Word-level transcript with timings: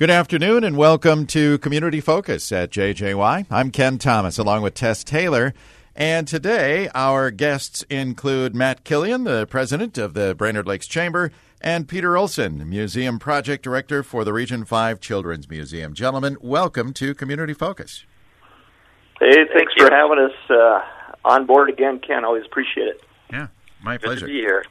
Good 0.00 0.08
afternoon 0.08 0.64
and 0.64 0.78
welcome 0.78 1.26
to 1.26 1.58
Community 1.58 2.00
Focus 2.00 2.50
at 2.52 2.70
JJY. 2.70 3.44
I'm 3.50 3.70
Ken 3.70 3.98
Thomas 3.98 4.38
along 4.38 4.62
with 4.62 4.72
Tess 4.72 5.04
Taylor. 5.04 5.52
And 5.94 6.26
today 6.26 6.88
our 6.94 7.30
guests 7.30 7.82
include 7.90 8.54
Matt 8.54 8.82
Killian, 8.82 9.24
the 9.24 9.46
president 9.46 9.98
of 9.98 10.14
the 10.14 10.34
Brainerd 10.34 10.66
Lakes 10.66 10.86
Chamber, 10.86 11.30
and 11.60 11.86
Peter 11.86 12.16
Olson, 12.16 12.66
museum 12.66 13.18
project 13.18 13.62
director 13.62 14.02
for 14.02 14.24
the 14.24 14.32
Region 14.32 14.64
5 14.64 15.00
Children's 15.00 15.50
Museum. 15.50 15.92
Gentlemen, 15.92 16.38
welcome 16.40 16.94
to 16.94 17.14
Community 17.14 17.52
Focus. 17.52 18.06
Hey, 19.18 19.44
thanks 19.52 19.74
Thank 19.76 19.80
for 19.80 19.94
having 19.94 20.18
us 20.18 20.32
uh, 20.48 20.80
on 21.26 21.44
board 21.44 21.68
again, 21.68 21.98
Ken. 21.98 22.24
Always 22.24 22.46
appreciate 22.46 22.88
it. 22.88 23.02
Yeah, 23.30 23.48
my 23.82 23.98
Good 23.98 24.06
pleasure. 24.06 24.20
to 24.20 24.32
be 24.32 24.40
here. 24.40 24.64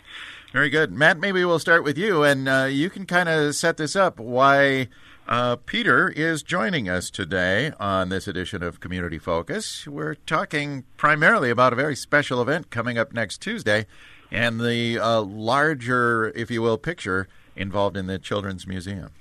Very 0.54 0.72
good. 0.72 0.92
Matt, 0.92 1.20
maybe 1.20 1.46
we'll 1.46 1.60
start 1.60 1.84
with 1.84 2.00
you, 2.00 2.24
and 2.24 2.50
uh, 2.50 2.68
you 2.68 2.90
can 2.90 3.06
kind 3.06 3.30
of 3.30 3.54
set 3.54 3.78
this 3.78 3.96
up 3.96 4.20
why 4.20 4.88
uh, 5.30 5.56
Peter 5.58 6.10
is 6.10 6.42
joining 6.42 6.90
us 6.90 7.12
today 7.12 7.72
on 7.80 8.10
this 8.10 8.28
edition 8.28 8.64
of 8.64 8.80
Community 8.80 9.20
Focus. 9.20 9.86
We're 9.86 10.16
talking 10.16 10.86
primarily 10.98 11.52
about 11.52 11.72
a 11.72 11.76
very 11.76 11.96
special 11.96 12.42
event 12.42 12.72
coming 12.72 12.98
up 12.98 13.14
next 13.14 13.40
Tuesday 13.40 13.86
and 14.32 14.60
the 14.60 14.98
uh, 14.98 15.22
larger, 15.22 16.30
if 16.36 16.50
you 16.50 16.64
will, 16.64 16.80
picture 16.80 17.28
involved 17.56 17.96
in 17.96 18.08
the 18.08 18.18
Children's 18.18 18.66
Museum. 18.66 19.12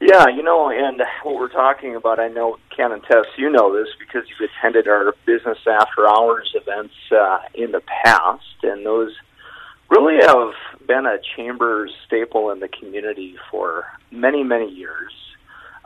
Yeah, 0.00 0.28
you 0.28 0.42
know, 0.42 0.70
and 0.70 1.02
what 1.24 1.34
we're 1.34 1.48
talking 1.48 1.96
about, 1.96 2.20
I 2.20 2.28
know, 2.28 2.58
Ken 2.76 2.92
and 2.92 3.02
Tess, 3.02 3.26
you 3.36 3.50
know 3.50 3.76
this 3.76 3.88
because 3.98 4.28
you've 4.28 4.50
attended 4.50 4.86
our 4.86 5.14
business 5.26 5.58
after 5.66 6.08
hours 6.08 6.54
events 6.54 6.94
uh, 7.10 7.38
in 7.54 7.72
the 7.72 7.82
past, 8.04 8.44
and 8.62 8.86
those 8.86 9.12
really 9.94 10.24
have 10.24 10.52
been 10.86 11.06
a 11.06 11.18
chamber 11.36 11.88
staple 12.06 12.50
in 12.50 12.60
the 12.60 12.68
community 12.68 13.36
for 13.50 13.86
many, 14.10 14.42
many 14.42 14.70
years. 14.70 15.12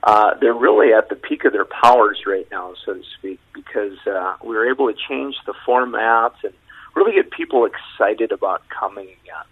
Uh, 0.02 0.34
they're 0.40 0.54
really 0.54 0.92
at 0.94 1.08
the 1.08 1.16
peak 1.16 1.44
of 1.44 1.52
their 1.52 1.66
powers 1.66 2.18
right 2.26 2.46
now, 2.50 2.74
so 2.84 2.94
to 2.94 3.02
speak, 3.18 3.40
because 3.52 3.98
uh, 4.06 4.36
we 4.42 4.54
were 4.56 4.70
able 4.70 4.90
to 4.90 4.98
change 5.08 5.34
the 5.44 5.54
formats 5.66 6.36
and 6.44 6.54
really 6.94 7.12
get 7.12 7.30
people 7.30 7.66
excited 7.66 8.32
about 8.32 8.62
coming 8.68 9.08
again. 9.22 9.48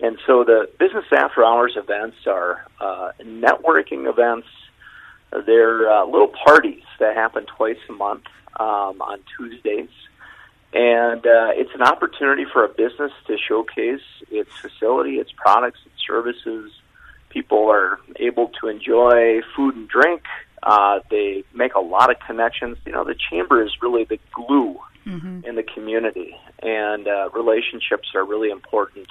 And 0.00 0.18
so 0.26 0.42
the 0.42 0.68
business 0.78 1.04
after 1.12 1.44
hours 1.44 1.74
events 1.76 2.16
are 2.26 2.66
uh, 2.80 3.12
networking 3.20 4.08
events. 4.08 4.48
They're 5.46 5.90
uh, 5.90 6.04
little 6.06 6.32
parties 6.46 6.82
that 6.98 7.14
happen 7.14 7.46
twice 7.46 7.78
a 7.88 7.92
month 7.92 8.24
um, 8.58 9.00
on 9.00 9.20
Tuesdays. 9.36 9.90
And 10.74 11.24
uh, 11.24 11.52
it's 11.54 11.70
an 11.74 11.82
opportunity 11.82 12.44
for 12.52 12.64
a 12.64 12.68
business 12.68 13.12
to 13.28 13.38
showcase 13.38 14.02
its 14.28 14.50
facility, 14.56 15.18
its 15.18 15.30
products, 15.30 15.78
its 15.86 15.94
services. 16.04 16.72
People 17.28 17.70
are 17.70 18.00
able 18.16 18.48
to 18.60 18.66
enjoy 18.66 19.40
food 19.54 19.76
and 19.76 19.88
drink. 19.88 20.22
Uh, 20.64 20.98
they 21.10 21.44
make 21.54 21.74
a 21.74 21.80
lot 21.80 22.10
of 22.10 22.16
connections. 22.26 22.76
You 22.84 22.92
know, 22.92 23.04
the 23.04 23.14
chamber 23.30 23.62
is 23.62 23.70
really 23.80 24.02
the 24.02 24.18
glue 24.32 24.80
mm-hmm. 25.06 25.44
in 25.44 25.54
the 25.54 25.62
community, 25.62 26.36
and 26.60 27.06
uh, 27.06 27.28
relationships 27.32 28.08
are 28.16 28.24
really 28.24 28.50
important 28.50 29.06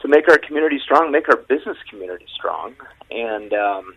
to 0.00 0.08
make 0.08 0.28
our 0.28 0.38
community 0.38 0.80
strong, 0.82 1.12
make 1.12 1.28
our 1.28 1.36
business 1.36 1.78
community 1.88 2.26
strong. 2.34 2.74
And 3.12 3.52
um, 3.52 3.94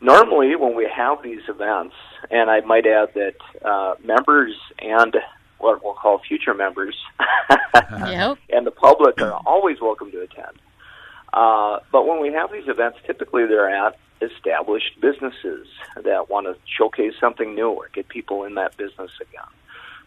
normally, 0.00 0.56
when 0.56 0.74
we 0.74 0.88
have 0.94 1.22
these 1.22 1.42
events, 1.48 1.94
and 2.30 2.50
I 2.50 2.60
might 2.60 2.86
add 2.86 3.10
that 3.14 3.36
uh, 3.62 3.94
members 4.02 4.54
and 4.78 5.16
what 5.62 5.82
we'll 5.82 5.94
call 5.94 6.18
future 6.18 6.54
members 6.54 6.96
yep. 8.06 8.38
and 8.50 8.66
the 8.66 8.70
public 8.70 9.20
are 9.20 9.40
always 9.46 9.80
welcome 9.80 10.10
to 10.10 10.20
attend. 10.20 10.58
Uh, 11.32 11.78
but 11.90 12.06
when 12.06 12.20
we 12.20 12.32
have 12.32 12.52
these 12.52 12.68
events, 12.68 12.98
typically 13.06 13.46
they're 13.46 13.70
at 13.70 13.96
established 14.20 15.00
businesses 15.00 15.66
that 16.02 16.28
want 16.28 16.46
to 16.46 16.56
showcase 16.66 17.14
something 17.18 17.54
new 17.54 17.70
or 17.70 17.88
get 17.94 18.08
people 18.08 18.44
in 18.44 18.54
that 18.54 18.76
business 18.76 19.10
again 19.20 19.50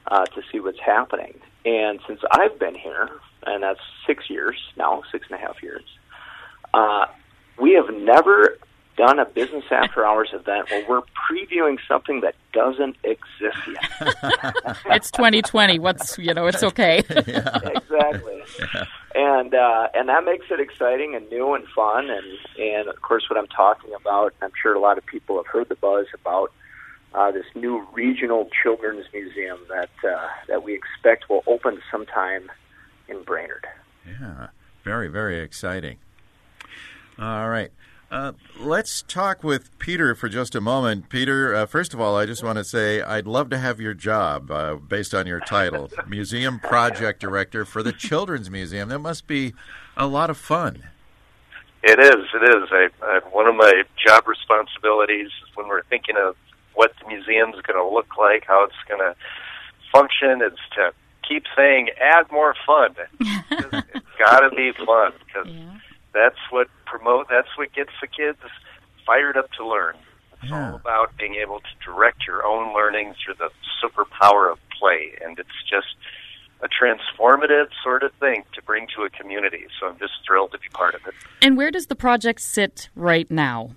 uh, 0.08 0.26
to 0.26 0.42
see 0.52 0.60
what's 0.60 0.80
happening. 0.80 1.34
And 1.66 2.00
since 2.08 2.22
I've 2.32 2.60
been 2.60 2.76
here, 2.76 3.10
and 3.46 3.64
that's 3.64 3.80
six 4.06 4.30
years 4.30 4.56
now, 4.78 5.04
six 5.12 5.28
and 5.30 5.40
a 5.40 5.42
half 5.42 5.62
years, 5.64 5.84
uh, 6.74 7.08
we 7.60 7.74
have 7.74 7.94
never 7.94 8.58
done 8.98 9.20
a 9.20 9.26
business 9.26 9.66
after 9.72 10.06
hours 10.06 10.30
event 10.34 10.70
where 10.70 10.86
we're 10.88 11.02
previewing 11.30 11.78
something 11.88 12.22
that 12.22 12.36
doesn't 12.54 12.96
exist 13.04 13.58
yet. 13.68 14.56
it's 14.86 15.12
2020. 15.12 15.80
What's 15.80 16.18
you 16.18 16.34
know, 16.34 16.48
it's 16.48 16.64
okay. 16.64 17.04
yeah. 17.28 17.60
Exactly. 17.64 18.44
Yeah. 18.60 18.86
And 19.16 19.54
uh, 19.54 19.90
and 19.94 20.10
that 20.10 20.24
makes 20.26 20.46
it 20.50 20.60
exciting 20.60 21.16
and 21.16 21.30
new 21.30 21.54
and 21.54 21.66
fun 21.76 22.10
and 22.10 22.26
and 22.58 22.88
of 22.88 23.02
course 23.02 23.30
what 23.30 23.38
I'm 23.38 23.48
talking 23.48 23.92
about. 23.94 24.34
I'm 24.42 24.52
sure 24.62 24.74
a 24.74 24.80
lot 24.80 24.98
of 24.98 25.06
people 25.06 25.38
have 25.38 25.48
heard 25.48 25.70
the 25.70 25.76
buzz 25.76 26.08
about 26.14 26.52
uh, 27.14 27.32
this 27.32 27.46
new 27.56 27.86
regional 27.94 28.50
children's 28.64 29.06
museum 29.14 29.60
that 29.70 29.90
uh, 30.08 30.28
that 30.48 30.64
we 30.64 30.74
expect 30.74 31.30
will 31.30 31.44
open 31.48 31.82
sometime 31.92 32.52
in 33.08 33.24
Brainerd. 33.24 33.68
Yeah, 34.08 34.48
very 34.84 35.08
very 35.08 35.40
exciting. 35.40 35.98
All 37.18 37.50
right. 37.50 37.72
Uh, 38.12 38.34
let's 38.60 39.02
talk 39.02 39.44
with 39.44 39.78
Peter 39.80 40.14
for 40.14 40.30
just 40.30 40.56
a 40.56 40.62
moment. 40.62 41.10
Peter, 41.10 41.56
uh, 41.56 41.66
first 41.66 41.94
of 41.94 42.00
all, 42.00 42.16
I 42.16 42.26
just 42.26 42.44
want 42.44 42.58
to 42.58 42.64
say 42.64 43.02
I'd 43.02 43.26
love 43.26 43.50
to 43.50 43.58
have 43.58 43.82
your 43.82 43.94
job 43.94 44.52
uh, 44.52 44.76
based 44.76 45.14
on 45.14 45.26
your 45.26 45.40
title, 45.40 45.90
Museum 46.08 46.60
Project 46.60 47.20
Director 47.20 47.66
for 47.66 47.82
the 47.82 47.92
Children's 47.92 48.50
Museum. 48.50 48.90
That 48.90 49.00
must 49.00 49.28
be 49.28 49.54
a 49.98 50.08
lot 50.08 50.30
of 50.30 50.38
fun. 50.38 50.84
It 51.84 52.00
is. 52.00 52.26
It 52.34 52.44
is. 52.44 52.70
I, 52.72 52.90
I, 53.04 53.20
one 53.32 53.48
of 53.48 53.56
my 53.56 53.84
job 54.06 54.28
responsibilities 54.28 55.30
when 55.56 55.68
we're 55.68 55.84
thinking 55.84 56.16
of 56.18 56.36
what 56.74 56.94
the 57.02 57.08
museum's 57.08 57.62
going 57.62 57.78
to 57.78 57.88
look 57.88 58.18
like, 58.18 58.46
how 58.48 58.66
it's 58.66 58.76
going 58.88 59.00
to 59.00 59.16
function, 59.92 60.42
is 60.42 60.58
to 60.76 60.94
keep 61.28 61.44
saying, 61.56 61.90
add 62.00 62.32
more 62.32 62.56
fun. 62.66 62.96
it's 63.20 64.06
got 64.20 64.42
to 64.42 64.56
be 64.56 64.72
fun 64.86 65.12
because. 65.26 65.52
Yeah 65.52 65.80
that's 66.16 66.40
what 66.50 66.70
promote. 66.86 67.28
That's 67.30 67.50
what 67.58 67.74
gets 67.74 67.92
the 68.02 68.08
kids 68.08 68.40
fired 69.06 69.38
up 69.38 69.52
to 69.54 69.68
learn. 69.68 69.96
It's 70.34 70.52
yeah. 70.52 70.72
all 70.72 70.76
about 70.76 71.18
being 71.18 71.36
able 71.36 71.60
to 71.60 71.86
direct 71.86 72.28
your 72.28 72.46
own 72.46 72.74
learning 72.74 73.16
through 73.24 73.36
the 73.36 73.50
superpower 73.82 74.52
of 74.52 74.60
play, 74.78 75.14
and 75.24 75.38
it's 75.40 75.50
just 75.70 75.96
a 76.62 76.68
transformative 76.68 77.68
sort 77.84 78.04
of 78.04 78.12
thing 78.14 78.44
to 78.54 78.62
bring 78.62 78.88
to 78.96 79.04
a 79.04 79.10
community. 79.10 79.66
So 79.80 79.88
I'm 79.88 80.00
just 80.00 80.14
thrilled 80.26 80.52
to 80.52 80.60
be 80.60 80.70
part 80.70 80.96
of 80.96 81.02
it. 81.06 81.14
And 81.42 81.58
where 81.58 81.72
does 81.72 81.88
the 81.88 81.96
project 81.96 82.42
sit 82.42 82.90
right 82.96 83.30
now? 83.30 83.72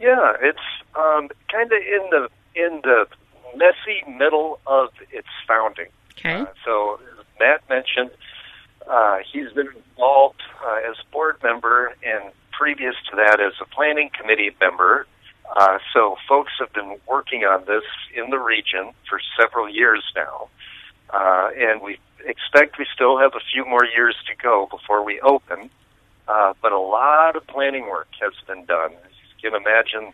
Yeah, 0.00 0.34
it's 0.40 0.58
um, 0.94 1.28
kind 1.50 1.72
of 1.72 1.78
in 1.78 2.10
the 2.10 2.28
in 2.54 2.80
the 2.82 3.06
messy 3.56 4.02
middle 4.18 4.60
of 4.66 4.90
its 5.10 5.28
founding. 5.46 5.86
Okay. 6.18 6.40
Uh, 6.40 6.46
so 6.64 7.00
Matt 7.40 7.68
mentioned 7.68 8.10
uh, 8.90 9.18
he's 9.32 9.52
been 9.52 9.68
involved 9.68 10.42
uh, 10.64 10.80
as 10.88 10.96
board 11.12 11.36
member 11.42 11.94
and 12.04 12.32
previous 12.52 12.94
to 13.10 13.16
that 13.16 13.40
as 13.40 13.52
a 13.60 13.74
planning 14.04 14.10
committee 14.18 14.56
member. 14.60 15.06
Uh, 15.56 15.78
so 15.92 16.16
folks 16.28 16.52
have 16.58 16.72
been 16.72 16.96
working 17.08 17.42
on 17.42 17.64
this 17.66 17.84
in 18.14 18.30
the 18.30 18.38
region 18.38 18.92
for 19.08 19.20
several 19.38 19.68
years 19.68 20.02
now. 20.16 20.48
Uh, 21.10 21.50
and 21.56 21.82
we 21.82 21.98
expect 22.26 22.78
we 22.78 22.86
still 22.94 23.18
have 23.18 23.34
a 23.34 23.40
few 23.52 23.64
more 23.64 23.84
years 23.84 24.16
to 24.26 24.34
go 24.42 24.66
before 24.70 25.04
we 25.04 25.20
open. 25.20 25.70
Uh, 26.26 26.54
but 26.62 26.72
a 26.72 26.78
lot 26.78 27.36
of 27.36 27.46
planning 27.46 27.82
work 27.82 28.08
has 28.20 28.32
been 28.46 28.64
done. 28.64 28.92
As 28.92 29.12
you 29.42 29.50
can 29.50 29.60
imagine, 29.60 30.12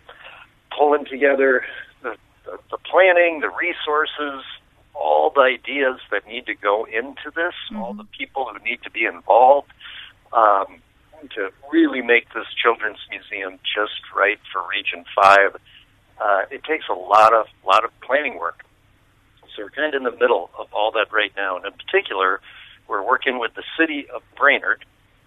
pulling 0.77 1.05
together 1.05 1.65
the, 2.03 2.17
the, 2.45 2.59
the 2.71 2.79
planning, 2.79 3.41
the 3.41 3.51
resources, 3.51 4.45
all 4.93 5.31
the 5.31 5.43
ideas 5.43 6.01
that 6.11 6.27
need 6.27 6.47
to 6.47 6.55
go 6.55 6.85
into 6.85 7.31
this, 7.35 7.55
mm-hmm. 7.71 7.77
all 7.77 7.95
the 7.95 8.07
people 8.19 8.51
who 8.53 8.59
need 8.65 8.83
to 8.83 8.91
be 8.91 9.05
involved 9.05 9.71
um, 10.33 10.83
to 11.29 11.51
really 11.73 12.03
make 12.03 12.33
this 12.33 12.47
children's 12.63 12.99
museum 13.11 13.59
just 13.75 14.01
right 14.15 14.39
for 14.53 14.63
Region 14.69 15.05
Five. 15.15 15.57
Uh, 16.21 16.43
it 16.51 16.65
takes 16.65 16.87
a 16.89 16.95
lot 16.95 17.35
of 17.35 17.47
lot 17.65 17.85
of 17.85 17.91
planning 18.01 18.39
work. 18.39 18.65
So 19.57 19.63
we're 19.65 19.71
kind 19.71 19.95
of 19.95 19.99
in 19.99 20.05
the 20.05 20.17
middle 20.19 20.51
of 20.59 20.73
all 20.73 20.93
that 20.93 21.13
right 21.13 21.33
now, 21.37 21.57
and 21.57 21.67
in 21.67 21.73
particular, 21.73 22.41
we're 22.89 23.07
working 23.07 23.39
with 23.39 23.55
the 23.55 23.65
city 23.79 24.07
of 24.09 24.23
Brainerd 24.37 24.85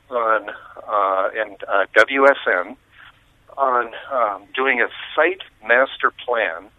on 0.10 0.50
uh, 0.50 1.30
and 1.36 1.58
uh, 1.68 1.86
WSN 1.96 2.76
on 3.58 3.92
um, 4.12 4.44
doing 4.56 4.82
a 4.82 4.88
site 5.16 5.42
master 5.66 6.12
plan 6.26 6.70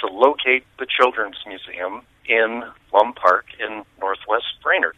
to 0.00 0.06
locate 0.06 0.64
the 0.78 0.86
children's 0.86 1.36
museum 1.46 2.02
in 2.26 2.62
Lum 2.92 3.12
Park 3.12 3.46
in 3.58 3.84
northwest 4.00 4.46
Brainerd. 4.62 4.96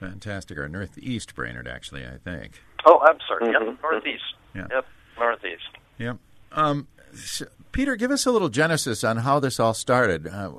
Fantastic. 0.00 0.58
Or 0.58 0.68
northeast 0.68 1.34
Brainerd, 1.34 1.68
actually, 1.68 2.06
I 2.06 2.16
think. 2.16 2.62
Oh, 2.86 2.98
I'm 3.00 3.18
sorry. 3.28 3.52
Mm-hmm. 3.52 3.66
Yep, 3.66 3.78
northeast. 3.82 4.22
Yeah. 4.54 4.66
Yep, 4.72 4.86
northeast. 5.18 5.62
Yep. 5.98 6.16
Um, 6.52 6.88
so, 7.14 7.46
Peter, 7.72 7.96
give 7.96 8.10
us 8.10 8.24
a 8.24 8.30
little 8.32 8.48
genesis 8.48 9.04
on 9.04 9.18
how 9.18 9.38
this 9.38 9.60
all 9.60 9.74
started. 9.74 10.26
Uh, 10.26 10.52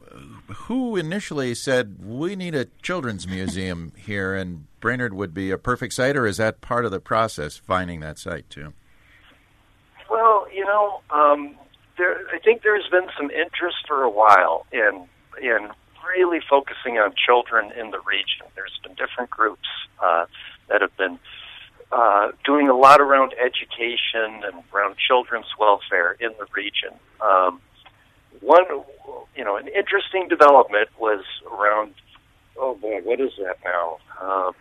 who 0.54 0.96
initially 0.96 1.56
said 1.56 1.98
we 2.06 2.36
need 2.36 2.54
a 2.54 2.66
children's 2.84 3.28
museum 3.28 3.94
here, 3.98 4.36
and 4.36 4.68
Brainerd 4.80 5.14
would 5.14 5.34
be 5.34 5.50
a 5.50 5.58
perfect 5.58 5.94
site, 5.94 6.16
or 6.16 6.28
is 6.28 6.38
that 6.38 6.62
part 6.62 6.86
of 6.86 6.92
the 6.92 7.00
process 7.00 7.58
finding 7.58 8.00
that 8.02 8.20
site 8.20 8.50
too? 8.50 8.74
Well, 10.10 10.46
you 10.54 10.66
know, 10.66 11.02
um, 11.10 11.56
there. 11.98 12.28
I 12.32 12.38
think 12.40 12.62
there's 12.62 12.88
been 12.92 13.08
some 13.18 13.32
interest 13.32 13.78
for 13.88 14.04
a 14.04 14.10
while 14.10 14.68
in 14.72 15.08
in 15.42 15.70
really 16.18 16.40
focusing 16.50 16.98
on 16.98 17.14
children 17.16 17.72
in 17.78 17.92
the 17.92 18.00
region. 18.00 18.46
There's 18.56 18.78
been 18.84 18.94
different 18.96 19.30
groups 19.30 19.68
uh, 20.04 20.26
that 20.70 20.82
have 20.82 20.96
been 20.98 21.20
uh, 21.92 22.32
doing 22.46 22.70
a 22.70 22.76
lot 22.76 23.02
around 23.02 23.34
education 23.34 24.44
and 24.44 24.64
around 24.74 24.96
children's 24.98 25.48
welfare 25.60 26.16
in 26.20 26.32
the 26.40 26.46
region. 26.56 26.98
Um, 27.20 27.62
one, 28.40 28.64
you 29.36 29.44
know, 29.44 29.58
an 29.58 29.68
interesting 29.68 30.28
development 30.28 30.90
was 31.00 31.24
around. 31.52 31.94
Oh 32.58 32.76
boy, 32.76 33.02
what 33.04 33.20
is 33.20 33.32
that 33.38 33.58
now? 33.64 33.98
Uh, 34.20 34.52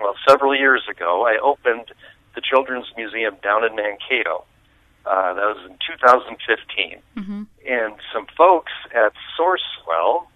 well, 0.00 0.14
several 0.26 0.54
years 0.54 0.82
ago, 0.88 1.26
I 1.26 1.38
opened 1.42 1.92
the 2.34 2.40
Children's 2.40 2.86
Museum 2.96 3.36
down 3.42 3.64
in 3.64 3.74
Mankato. 3.74 4.44
Uh, 5.04 5.34
that 5.34 5.44
was 5.44 5.70
in 5.70 5.76
2015. 5.86 7.00
Mm-hmm. 7.16 7.42
And 7.66 7.94
some 8.12 8.26
folks 8.36 8.72
at 8.94 9.12
Sourcewell, 9.38 10.26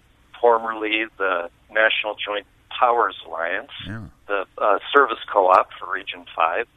formerly 0.43 1.05
the 1.17 1.49
National 1.71 2.15
Joint 2.15 2.45
Powers 2.77 3.15
Alliance, 3.25 3.71
Yeah. 3.87 4.01
the 4.27 4.45
uh, 4.57 4.79
service 4.93 5.19
co-op 5.31 5.69
for 5.79 5.89
Region 5.89 6.25
5, 6.35 6.67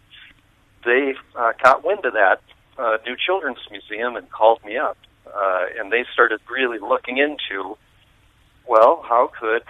they 0.84 1.14
uh, 1.34 1.52
caught 1.60 1.84
wind 1.84 2.04
of 2.04 2.12
that 2.12 2.40
uh, 2.78 2.98
new 3.04 3.16
children's 3.16 3.58
museum 3.72 4.14
and 4.14 4.30
called 4.30 4.64
me 4.64 4.76
up. 4.76 4.96
Uh, 5.26 5.64
and 5.76 5.90
they 5.90 6.04
started 6.12 6.38
really 6.48 6.78
looking 6.78 7.18
into, 7.18 7.76
well, 8.68 9.02
how 9.08 9.32
could 9.40 9.64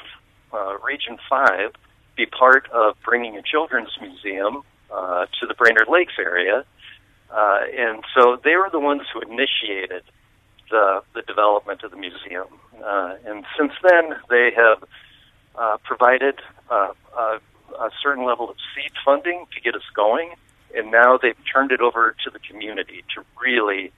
uh, 0.52 0.76
Region 0.84 1.16
5 1.30 1.72
be 2.18 2.26
part 2.26 2.68
of 2.70 2.96
bringing 3.02 3.38
a 3.38 3.42
children's 3.42 3.96
museum 3.98 4.60
uh, 4.92 5.24
to 5.40 5.46
the 5.46 5.54
Brainerd 5.54 5.88
Lakes 5.88 6.12
area? 6.18 6.66
Uh, 7.30 7.60
and 7.78 8.04
so 8.14 8.36
they 8.44 8.56
were 8.56 8.68
the 8.70 8.78
ones 8.78 9.02
who 9.12 9.20
initiated 9.22 10.02
the, 10.70 11.02
the 11.14 11.22
development 11.22 11.82
of 11.82 11.90
the 11.90 11.96
museum. 11.96 12.46
Uh, 12.84 13.14
and 13.26 13.44
since 13.58 13.72
then, 13.82 14.16
they 14.28 14.50
have 14.54 14.84
uh, 15.56 15.76
provided 15.84 16.40
uh, 16.70 16.92
a, 17.16 17.38
a 17.78 17.90
certain 18.02 18.24
level 18.24 18.50
of 18.50 18.56
seed 18.74 18.92
funding 19.04 19.46
to 19.54 19.60
get 19.60 19.74
us 19.74 19.82
going, 19.94 20.34
and 20.74 20.90
now 20.90 21.16
they've 21.16 21.36
turned 21.52 21.72
it 21.72 21.80
over 21.80 22.14
to 22.24 22.30
the 22.30 22.38
community 22.38 23.04
to 23.14 23.24
really 23.40 23.92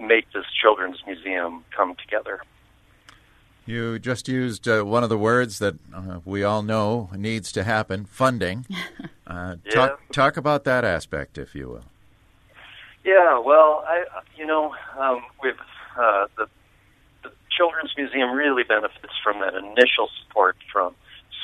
make 0.00 0.30
this 0.32 0.46
children's 0.60 0.98
museum 1.06 1.64
come 1.76 1.94
together. 1.96 2.40
You 3.64 3.98
just 4.00 4.28
used 4.28 4.66
uh, 4.66 4.82
one 4.82 5.04
of 5.04 5.08
the 5.08 5.18
words 5.18 5.60
that 5.60 5.74
uh, 5.94 6.18
we 6.24 6.42
all 6.42 6.62
know 6.62 7.10
needs 7.16 7.52
to 7.52 7.64
happen 7.64 8.04
funding. 8.04 8.66
Uh, 9.24 9.56
talk, 9.70 10.00
talk 10.12 10.36
about 10.36 10.64
that 10.64 10.84
aspect, 10.84 11.38
if 11.38 11.54
you 11.54 11.66
will. 11.66 11.84
Yeah, 13.04 13.38
well, 13.38 13.82
I 13.86 14.04
you 14.36 14.44
know 14.44 14.74
um, 14.98 15.22
with 15.42 15.56
uh, 15.96 16.26
the 16.36 16.46
the 17.22 17.30
Children's 17.56 17.92
Museum 17.96 18.32
really 18.32 18.64
benefits 18.64 19.12
from 19.22 19.40
that 19.40 19.54
initial 19.54 20.08
support 20.20 20.56
from 20.72 20.94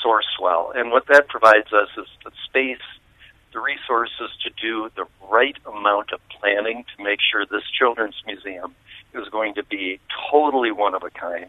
Sourcewell, 0.04 0.76
and 0.76 0.90
what 0.90 1.06
that 1.06 1.28
provides 1.28 1.72
us 1.72 1.88
is 1.96 2.06
the 2.24 2.30
space, 2.44 2.82
the 3.52 3.60
resources 3.60 4.30
to 4.42 4.50
do 4.60 4.90
the 4.96 5.06
right 5.30 5.56
amount 5.66 6.12
of 6.12 6.20
planning 6.28 6.84
to 6.96 7.02
make 7.02 7.20
sure 7.20 7.46
this 7.46 7.62
Children's 7.78 8.20
Museum 8.26 8.74
is 9.14 9.28
going 9.28 9.54
to 9.54 9.64
be 9.64 10.00
totally 10.30 10.72
one 10.72 10.94
of 10.94 11.02
a 11.02 11.10
kind, 11.10 11.46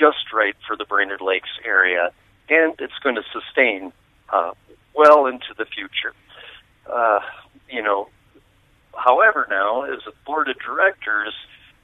just 0.00 0.32
right 0.32 0.54
for 0.66 0.76
the 0.76 0.84
Brainerd 0.84 1.20
Lakes 1.20 1.50
area, 1.64 2.12
and 2.48 2.74
it's 2.78 2.98
going 3.02 3.16
to 3.16 3.24
sustain 3.32 3.92
uh, 4.30 4.52
well 4.94 5.26
into 5.26 5.54
the 5.56 5.64
future. 5.64 6.14
Uh, 6.90 7.20
you 7.70 7.82
know, 7.82 8.08
however, 8.96 9.46
now 9.50 9.82
as 9.82 10.00
a 10.06 10.12
board 10.24 10.48
of 10.48 10.56
directors, 10.58 11.34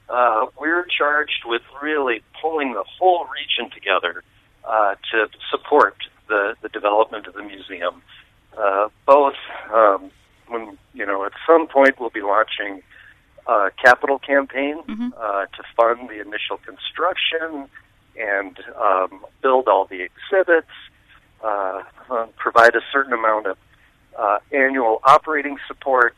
uh, 0.09 0.45
we're 0.59 0.85
charged 0.85 1.43
with 1.45 1.61
really 1.81 2.21
pulling 2.41 2.73
the 2.73 2.83
whole 2.83 3.25
region 3.25 3.71
together 3.73 4.23
uh, 4.63 4.95
to 5.11 5.27
support 5.49 5.95
the, 6.27 6.55
the 6.61 6.69
development 6.69 7.27
of 7.27 7.33
the 7.33 7.43
museum. 7.43 8.01
Uh, 8.57 8.87
both, 9.05 9.35
um, 9.73 10.11
when 10.47 10.77
you 10.93 11.05
know, 11.05 11.25
at 11.25 11.33
some 11.45 11.67
point 11.67 11.99
we'll 11.99 12.09
be 12.09 12.21
launching 12.21 12.81
a 13.47 13.69
capital 13.83 14.17
campaign 14.19 14.81
Mhm. 14.87 15.13
uh, 15.17 15.45
to 15.47 15.63
fund 15.75 16.09
the 16.09 16.19
initial 16.19 16.57
construction 16.57 17.69
and 18.17 18.57
um, 18.75 19.25
build 19.41 19.67
all 19.67 19.85
the 19.85 20.01
exhibits, 20.01 20.71
uh, 21.43 21.83
um, 22.09 22.29
provide 22.37 22.75
a 22.75 22.81
certain 22.91 23.13
amount 23.13 23.45
of 23.45 23.57
uh, 24.17 24.39
annual 24.51 24.99
operating 25.03 25.57
support, 25.67 26.15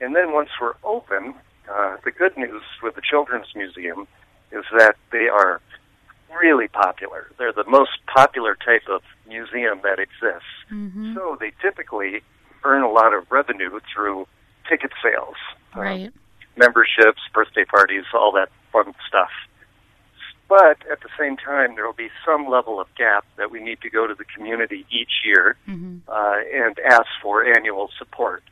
and 0.00 0.14
then 0.14 0.32
once 0.32 0.48
we're 0.60 0.74
open, 0.84 1.34
uh, 1.70 1.96
the 2.04 2.10
good 2.10 2.36
news 2.36 2.62
with 2.82 2.94
the 2.94 3.02
Children's 3.02 3.48
Museum 3.54 4.06
is 4.50 4.64
that 4.76 4.96
they 5.10 5.28
are 5.28 5.60
really 6.40 6.68
popular. 6.68 7.30
They're 7.38 7.52
the 7.52 7.64
most 7.68 7.90
popular 8.06 8.54
type 8.54 8.88
of 8.88 9.02
museum 9.26 9.80
that 9.82 9.98
exists. 9.98 10.48
Mm-hmm. 10.70 11.14
So 11.14 11.36
they 11.38 11.52
typically 11.60 12.22
earn 12.64 12.82
a 12.82 12.90
lot 12.90 13.12
of 13.12 13.30
revenue 13.30 13.80
through 13.94 14.26
ticket 14.68 14.92
sales, 15.02 15.36
uh, 15.76 15.80
Right. 15.80 16.12
memberships, 16.56 17.20
birthday 17.34 17.64
parties, 17.64 18.04
all 18.14 18.32
that 18.32 18.48
fun 18.72 18.94
stuff. 19.06 19.30
But 20.48 20.78
at 20.90 21.00
the 21.00 21.08
same 21.18 21.36
time, 21.38 21.76
there 21.76 21.86
will 21.86 21.94
be 21.94 22.10
some 22.26 22.46
level 22.48 22.78
of 22.80 22.86
gap 22.94 23.24
that 23.36 23.50
we 23.50 23.58
need 23.60 23.80
to 23.80 23.90
go 23.90 24.06
to 24.06 24.14
the 24.14 24.24
community 24.24 24.84
each 24.90 25.22
year 25.24 25.56
Mm-hmm. 25.68 25.98
uh, 26.08 26.36
and 26.52 26.78
ask 26.80 27.06
for 27.22 27.44
annual 27.44 27.90
support. 27.98 28.42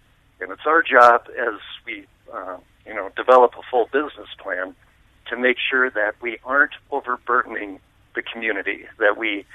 And 0.41 0.51
it's 0.51 0.67
our 0.67 0.83
job 0.83 1.27
as 1.39 1.61
we, 1.85 2.07
uh, 2.33 2.57
you 2.91 2.97
know, 2.97 3.09
develop 3.17 3.53
a 3.57 3.63
full 3.71 3.87
business 3.93 4.29
plan 4.43 4.75
to 5.29 5.37
make 5.37 5.57
sure 5.71 5.89
that 5.91 6.17
we 6.21 6.39
aren't 6.45 6.73
overburdening 6.91 7.79
the 8.17 8.23
community, 8.23 8.85
that 8.99 9.17
we 9.17 9.47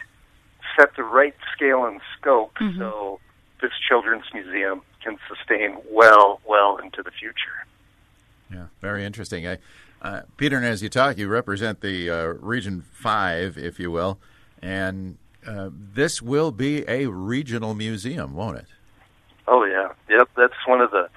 set 0.80 0.96
the 0.96 1.04
right 1.04 1.36
scale 1.54 1.84
and 1.86 2.00
scope 2.18 2.54
Mhm. 2.56 2.78
so 2.78 3.20
this 3.60 3.72
children's 3.86 4.24
museum 4.34 4.82
can 5.04 5.20
sustain 5.28 5.78
well, 5.90 6.40
well 6.46 6.78
into 6.78 7.04
the 7.04 7.12
future. 7.12 7.66
Yeah, 8.50 8.68
very 8.80 9.04
interesting. 9.04 9.46
I, 9.46 9.58
uh, 10.02 10.22
Peter, 10.38 10.56
and 10.56 10.66
as 10.66 10.82
you 10.82 10.88
talk, 10.88 11.18
you 11.18 11.28
represent 11.28 11.82
the 11.82 12.10
uh, 12.10 12.24
Region 12.40 12.82
5, 12.82 13.58
if 13.58 13.78
you 13.78 13.92
will, 13.92 14.18
and 14.62 15.18
uh, 15.46 15.70
this 15.74 16.22
will 16.22 16.52
be 16.52 16.88
a 16.88 17.08
regional 17.08 17.74
museum, 17.76 18.34
won't 18.34 18.58
it? 18.58 18.68
Oh 19.48 19.66
yeah, 19.66 19.90
yep. 20.10 20.30
That's 20.36 20.66
one 20.66 20.80
of 20.82 20.92
the 20.92 21.10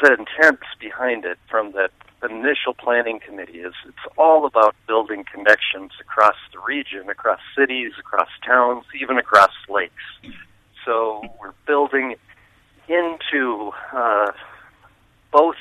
the 0.00 0.12
intents 0.18 0.66
behind 0.80 1.24
it 1.24 1.38
from 1.48 1.72
that 1.72 1.90
initial 2.28 2.74
planning 2.74 3.20
committee 3.20 3.60
is 3.60 3.74
it's 3.86 4.14
all 4.16 4.46
about 4.46 4.74
building 4.86 5.24
connections 5.30 5.92
across 6.00 6.36
the 6.52 6.58
region, 6.66 7.08
across 7.08 7.40
cities, 7.56 7.92
across 7.98 8.28
towns, 8.44 8.84
even 8.98 9.18
across 9.18 9.50
lakes. 9.68 9.92
So 10.84 11.22
we're 11.40 11.52
building 11.66 12.16
into 12.88 13.72
uh, 13.92 14.32
both 15.32 15.56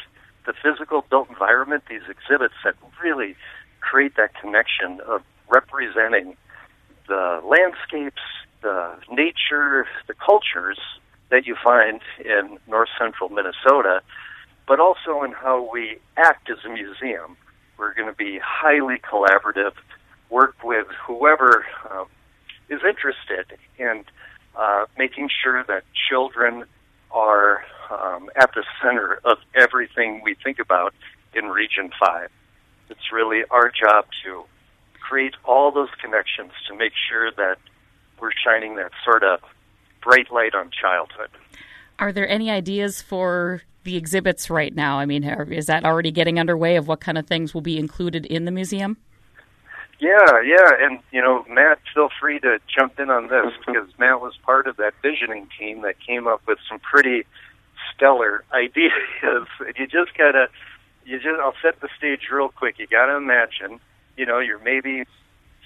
the 0.45 0.53
physical 0.53 1.03
built 1.09 1.29
environment, 1.29 1.83
these 1.89 2.03
exhibits 2.09 2.53
that 2.63 2.75
really 3.03 3.35
create 3.81 4.15
that 4.15 4.33
connection 4.39 4.99
of 5.07 5.23
representing 5.49 6.35
the 7.07 7.41
landscapes, 7.43 8.21
the 8.61 8.93
nature, 9.11 9.87
the 10.07 10.13
cultures 10.13 10.79
that 11.29 11.45
you 11.45 11.55
find 11.63 12.01
in 12.23 12.57
north 12.67 12.89
central 12.99 13.29
Minnesota, 13.29 14.01
but 14.67 14.79
also 14.79 15.23
in 15.23 15.31
how 15.31 15.69
we 15.71 15.97
act 16.17 16.49
as 16.49 16.57
a 16.65 16.69
museum. 16.69 17.37
We're 17.77 17.93
going 17.93 18.07
to 18.07 18.15
be 18.15 18.39
highly 18.43 18.97
collaborative, 18.99 19.73
work 20.29 20.55
with 20.63 20.87
whoever 21.05 21.65
um, 21.91 22.07
is 22.69 22.81
interested 22.87 23.57
in 23.77 24.05
uh, 24.55 24.85
making 24.97 25.29
sure 25.43 25.63
that 25.65 25.83
children 26.09 26.63
are 27.11 27.63
um, 27.89 28.29
at 28.35 28.53
the 28.53 28.63
center 28.81 29.19
of 29.23 29.37
everything 29.53 30.21
we 30.23 30.35
think 30.35 30.59
about 30.59 30.93
in 31.33 31.45
Region 31.45 31.91
5. 31.99 32.29
It's 32.89 33.11
really 33.11 33.43
our 33.51 33.69
job 33.69 34.05
to 34.23 34.45
create 35.01 35.35
all 35.43 35.71
those 35.71 35.89
connections 36.01 36.51
to 36.67 36.75
make 36.75 36.93
sure 37.09 37.31
that 37.31 37.57
we're 38.19 38.31
shining 38.31 38.75
that 38.75 38.91
sort 39.03 39.23
of 39.23 39.39
bright 40.05 40.31
light 40.31 40.55
on 40.55 40.71
childhood. 40.71 41.29
Are 41.99 42.13
there 42.13 42.29
any 42.29 42.49
ideas 42.49 43.01
for 43.01 43.63
the 43.83 43.97
exhibits 43.97 44.49
right 44.49 44.73
now? 44.73 44.99
I 44.99 45.05
mean, 45.05 45.23
is 45.23 45.65
that 45.65 45.83
already 45.83 46.11
getting 46.11 46.39
underway 46.39 46.77
of 46.77 46.87
what 46.87 47.01
kind 47.01 47.17
of 47.17 47.27
things 47.27 47.53
will 47.53 47.61
be 47.61 47.77
included 47.77 48.25
in 48.25 48.45
the 48.45 48.51
museum? 48.51 48.97
Yeah, 49.99 50.41
yeah, 50.43 50.71
and 50.81 50.99
you 51.11 51.21
know, 51.21 51.45
Matt, 51.49 51.79
feel 51.93 52.09
free 52.19 52.39
to 52.41 52.59
jump 52.67 52.99
in 52.99 53.09
on 53.09 53.27
this 53.27 53.53
because 53.65 53.87
Matt 53.97 54.21
was 54.21 54.33
part 54.45 54.67
of 54.67 54.77
that 54.77 54.93
visioning 55.01 55.47
team 55.57 55.81
that 55.81 55.95
came 56.05 56.27
up 56.27 56.41
with 56.47 56.59
some 56.69 56.79
pretty 56.79 57.25
stellar 57.93 58.43
ideas. 58.51 58.91
And 59.23 59.47
you 59.77 59.87
just 59.87 60.17
gotta, 60.17 60.49
you 61.05 61.17
just, 61.17 61.39
I'll 61.39 61.55
set 61.61 61.79
the 61.79 61.89
stage 61.97 62.21
real 62.31 62.49
quick. 62.49 62.77
You 62.77 62.87
gotta 62.87 63.15
imagine, 63.15 63.79
you 64.17 64.25
know, 64.25 64.39
you're 64.39 64.59
maybe 64.59 65.05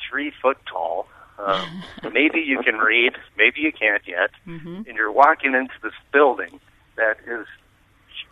three 0.09 0.31
foot 0.41 0.57
tall. 0.67 1.07
Um, 1.43 1.83
maybe 2.13 2.39
you 2.39 2.61
can 2.63 2.75
read, 2.75 3.13
maybe 3.37 3.61
you 3.61 3.71
can't 3.71 4.03
yet, 4.07 4.29
Mm-hmm. 4.47 4.83
and 4.87 4.95
you're 4.95 5.11
walking 5.11 5.53
into 5.53 5.73
this 5.81 5.93
building 6.11 6.59
that 6.97 7.17
is 7.27 7.47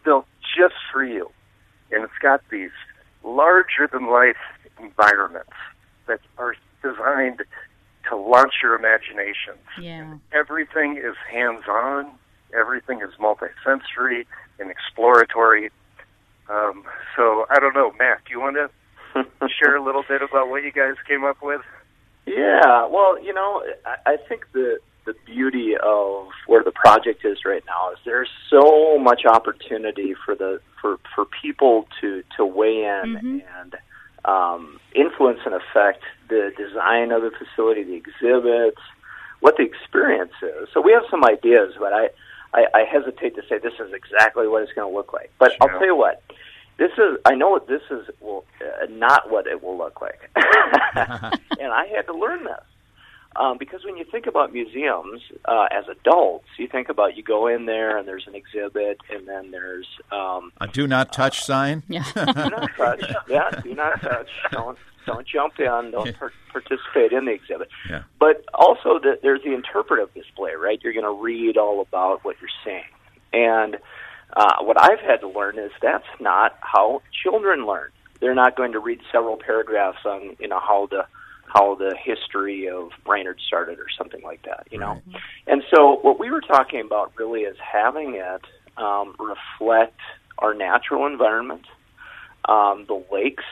built 0.04 0.26
just 0.58 0.76
for 0.92 1.04
you. 1.04 1.30
and 1.92 2.04
it's 2.04 2.18
got 2.22 2.42
these 2.52 2.72
larger 3.24 3.88
than 3.92 4.10
life 4.12 4.36
environments 4.80 5.54
that 6.08 6.20
are 6.38 6.56
designed 6.84 7.42
to 8.10 8.16
launch 8.16 8.54
your 8.62 8.76
imaginations. 8.76 9.64
Yeah. 9.82 10.18
Everything 10.34 10.98
is 10.98 11.16
hands 11.32 11.64
on, 11.70 12.12
everything 12.58 13.02
is 13.02 13.10
multisensory 13.20 14.26
and 14.60 14.70
exploratory. 14.72 15.70
Um, 16.50 16.84
so 17.16 17.46
I 17.50 17.60
don't 17.60 17.74
know, 17.74 17.92
Matt, 18.00 18.20
do 18.26 18.32
you 18.32 18.40
want 18.40 18.56
to 18.58 19.26
share 19.62 19.76
a 19.76 19.84
little 19.84 20.04
bit 20.08 20.22
about 20.22 20.50
what 20.50 20.64
you 20.64 20.72
guys 20.72 20.96
came 21.08 21.24
up 21.26 21.38
with? 21.42 21.62
Yeah, 22.28 22.86
well, 22.88 23.18
you 23.24 23.34
know, 23.34 23.64
I, 23.86 24.14
I 24.14 24.18
think 24.28 24.46
the 24.54 24.80
the 25.06 25.16
beauty 25.26 25.74
of 25.82 26.28
where 26.48 26.62
the 26.62 26.72
project 26.72 27.24
is 27.24 27.46
right 27.46 27.64
now 27.66 27.94
is 27.94 27.98
there's 28.04 28.28
so 28.50 28.98
much 29.00 29.26
opportunity 29.26 30.14
for 30.26 30.36
the 30.36 30.60
for 30.82 30.98
for 31.16 31.26
people 31.42 31.88
to 32.02 32.24
to 32.36 32.46
weigh 32.46 32.84
in 32.84 33.16
Mhm. 33.16 33.44
and 33.62 33.76
um, 34.26 34.80
influence 34.94 35.40
and 35.46 35.56
affect 35.56 36.04
the 36.28 36.52
design 36.58 37.14
of 37.14 37.22
the 37.22 37.32
facility, 37.32 37.84
the 37.84 37.94
exhibits, 37.96 38.82
what 39.40 39.56
the 39.56 39.64
experience 39.64 40.34
is. 40.42 40.68
So 40.74 40.82
we 40.82 40.92
have 40.92 41.04
some 41.10 41.24
ideas, 41.24 41.76
but 41.80 41.94
I 41.94 42.10
I, 42.54 42.66
I 42.74 42.84
hesitate 42.84 43.36
to 43.36 43.44
say 43.48 43.60
this 43.60 43.80
is 43.80 43.94
exactly 43.94 44.48
what 44.50 44.64
it's 44.64 44.74
going 44.74 44.90
to 44.90 44.96
look 44.96 45.14
like. 45.14 45.32
But 45.40 45.54
I'll 45.62 45.70
tell 45.70 45.86
you 45.86 45.96
what. 45.96 46.22
This 46.78 46.92
is. 46.98 47.18
I 47.26 47.36
know 47.36 47.60
this 47.60 47.82
is 47.90 48.08
well, 48.20 48.46
uh, 48.62 48.86
not 48.90 49.32
what 49.32 49.48
it 49.48 49.64
will 49.64 49.78
look 49.78 50.02
like, 50.02 50.30
and 50.36 51.74
I 51.74 51.88
had 51.96 52.06
to 52.08 52.14
learn 52.14 52.44
this. 52.44 52.64
Um, 53.36 53.58
because 53.60 53.84
when 53.86 53.98
you 53.98 54.06
think 54.10 54.26
about 54.26 54.52
museums 54.52 55.22
uh, 55.46 55.68
as 55.72 55.86
adults, 55.88 56.48
you 56.58 56.68
think 56.68 56.90
about 56.90 57.16
you 57.16 57.22
go 57.22 57.46
in 57.46 57.68
there 57.68 57.98
and 57.98 58.08
there's 58.08 58.26
an 58.26 58.34
exhibit, 58.34 59.00
and 59.12 59.28
then 59.28 59.52
there's 59.52 59.88
um, 60.12 60.52
A 60.60 60.68
do 60.68 60.88
not 60.88 61.14
touch 61.14 61.44
sign. 61.44 61.84
Yeah. 61.88 62.04
do 62.16 62.26
not 62.26 62.70
touch. 62.76 63.04
yeah, 63.30 63.50
do 63.62 63.76
not 63.76 64.02
touch. 64.02 64.30
Don't 64.52 64.78
don't 65.06 65.28
jump 65.28 65.60
in. 65.60 65.92
Don't 65.92 66.18
par- 66.18 66.34
participate 66.52 67.12
in 67.12 67.26
the 67.26 67.32
exhibit. 67.32 67.70
Yeah. 67.88 68.04
But 68.20 68.44
also, 68.56 69.00
the, 69.00 69.20
there's 69.22 69.44
the 69.44 69.54
interpretive 69.54 70.14
display, 70.16 70.54
right? 70.54 70.80
You're 70.84 70.94
going 70.94 71.06
to 71.06 71.24
read 71.24 71.58
all 71.58 71.82
about 71.82 72.26
what 72.26 72.38
you're 72.42 72.50
seeing, 72.64 72.84
and 73.34 73.78
uh, 74.36 74.58
what 74.62 74.82
I've 74.82 75.00
had 75.00 75.22
to 75.22 75.28
learn 75.30 75.58
is 75.58 75.72
that's 75.82 76.08
not 76.20 76.58
how 76.62 77.02
children 77.24 77.66
learn. 77.66 77.90
They're 78.20 78.36
not 78.36 78.56
going 78.56 78.72
to 78.74 78.80
read 78.80 79.00
several 79.12 79.38
paragraphs 79.38 80.00
on 80.06 80.36
you 80.40 80.48
know 80.48 80.60
how 80.60 80.88
the 80.90 81.06
how 81.48 81.76
the 81.76 81.96
history 82.04 82.68
of 82.68 82.90
Brainerd 83.06 83.40
started 83.46 83.80
or 83.80 83.88
something 83.98 84.22
like 84.22 84.44
that, 84.44 84.68
you 84.70 84.78
know. 84.78 85.02
And 85.48 85.64
so 85.74 85.98
what 86.02 86.20
we 86.20 86.30
were 86.30 86.42
talking 86.42 86.82
about 86.82 87.14
really 87.18 87.42
is 87.42 87.56
having 87.60 88.16
it 88.16 88.42
um, 88.78 89.16
reflect 89.18 90.00
our 90.40 90.54
natural 90.54 91.08
environment. 91.08 91.66
Um, 92.50 92.86
the 92.88 93.02
lakes, 93.12 93.44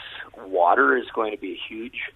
water 0.46 0.98
is 0.98 1.06
going 1.14 1.32
to 1.32 1.38
be 1.38 1.54
a 1.54 1.60
huge 1.70 2.12